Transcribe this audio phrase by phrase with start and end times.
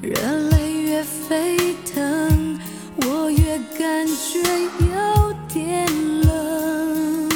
[0.00, 0.14] 热
[0.50, 2.56] 泪越沸腾，
[2.98, 4.38] 我越感觉
[4.86, 5.86] 有点
[6.22, 7.28] 冷。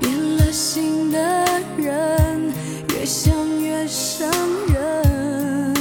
[0.00, 1.46] 变了心的
[1.78, 2.52] 人，
[2.88, 4.28] 越想越伤
[4.74, 5.72] 人。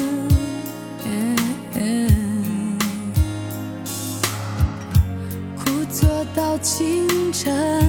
[5.57, 7.80] 苦坐到清晨，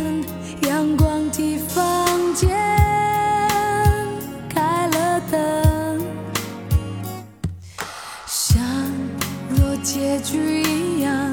[10.03, 11.33] 结局一样，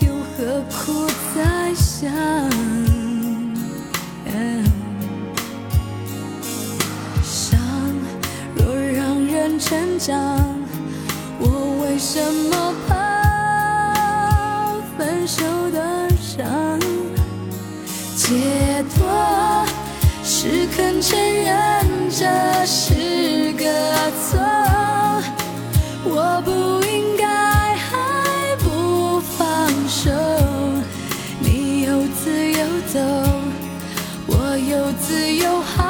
[0.00, 2.10] 又何苦再想？
[7.22, 7.60] 伤
[8.56, 10.16] 若让人成长，
[11.38, 12.18] 我为什
[12.50, 12.88] 么怕
[14.96, 16.80] 分手的伤？
[18.16, 19.66] 解脱
[20.24, 22.24] 是肯承认这
[22.64, 23.64] 是个
[24.16, 24.40] 错，
[34.92, 35.89] 自由好。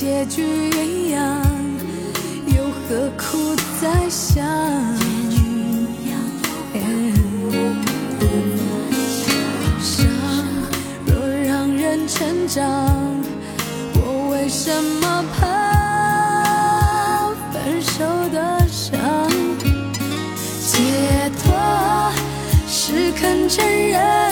[0.00, 1.42] 结局一样，
[2.46, 4.46] 又何苦再想？
[9.80, 10.06] 伤
[11.04, 12.62] 若让人成长，
[13.94, 14.70] 我为什
[15.00, 15.40] 么怕
[17.52, 17.98] 分手
[18.32, 18.38] 的
[18.68, 18.96] 伤？
[20.64, 20.78] 解
[21.42, 21.52] 脱
[22.68, 24.27] 是肯承认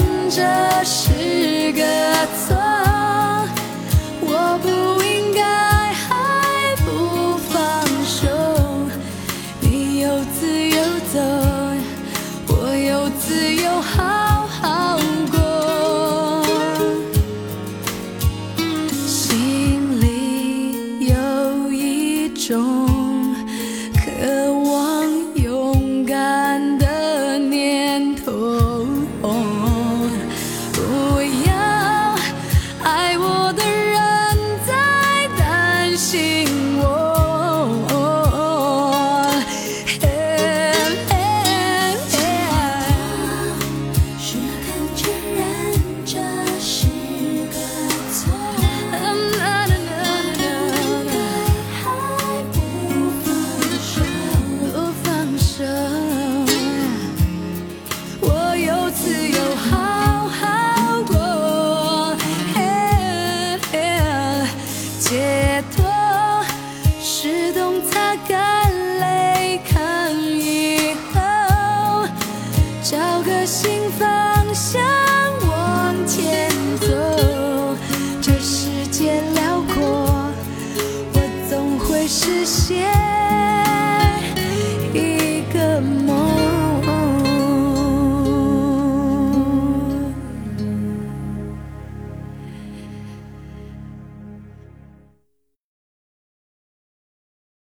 [73.46, 74.35] 心房